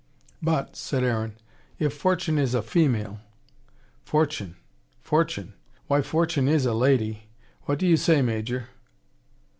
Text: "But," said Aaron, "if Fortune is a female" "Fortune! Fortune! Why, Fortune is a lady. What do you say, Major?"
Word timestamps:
"But," 0.41 0.75
said 0.75 1.03
Aaron, 1.03 1.35
"if 1.77 1.93
Fortune 1.95 2.39
is 2.39 2.55
a 2.55 2.63
female" 2.63 3.19
"Fortune! 4.11 4.55
Fortune! 4.99 5.53
Why, 5.85 6.01
Fortune 6.01 6.47
is 6.47 6.65
a 6.65 6.73
lady. 6.73 7.29
What 7.65 7.77
do 7.77 7.85
you 7.85 7.97
say, 7.97 8.23
Major?" 8.23 8.69